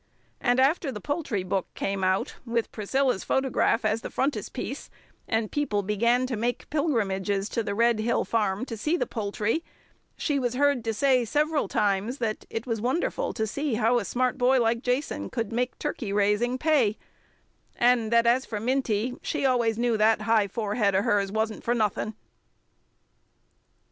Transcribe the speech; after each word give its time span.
And 0.39 0.59
after 0.59 0.91
the 0.91 0.99
poultry 0.99 1.43
book 1.43 1.71
came 1.75 2.03
out 2.03 2.37
with 2.43 2.71
Priscilla's 2.71 3.23
photograph 3.23 3.85
as 3.85 4.03
a 4.03 4.09
frontispiece, 4.09 4.89
and 5.27 5.51
people 5.51 5.83
began 5.83 6.25
to 6.25 6.35
make 6.35 6.67
pilgrimages 6.71 7.47
to 7.49 7.61
the 7.61 7.75
Red 7.75 7.99
Hill 7.99 8.25
farm 8.25 8.65
to 8.65 8.75
see 8.75 8.97
the 8.97 9.05
poultry, 9.05 9.63
she 10.17 10.39
was 10.39 10.55
heard 10.55 10.83
to 10.85 10.93
say 10.95 11.23
several 11.23 11.67
times 11.67 12.17
that 12.17 12.45
"it 12.49 12.65
was 12.65 12.81
wonderful 12.81 13.31
to 13.33 13.45
see 13.45 13.75
how 13.75 13.99
a 13.99 14.03
smart 14.03 14.39
boy 14.39 14.59
like 14.59 14.81
Jason 14.81 15.29
could 15.29 15.51
make 15.53 15.77
turkey 15.77 16.11
raising 16.11 16.57
pay," 16.57 16.97
and 17.75 18.09
that 18.11 18.25
"as 18.25 18.43
for 18.43 18.59
Minty, 18.59 19.13
she 19.21 19.45
always 19.45 19.77
knew 19.77 19.97
that 19.97 20.21
high 20.23 20.47
forehead 20.47 20.95
of 20.95 21.05
hers 21.05 21.31
wasn't 21.31 21.63
for 21.63 21.75
nothing." 21.75 22.15